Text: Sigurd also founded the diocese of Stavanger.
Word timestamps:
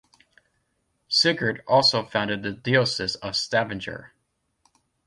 Sigurd 1.09 1.61
also 1.67 2.03
founded 2.03 2.41
the 2.41 2.51
diocese 2.51 3.13
of 3.17 3.35
Stavanger. 3.35 4.13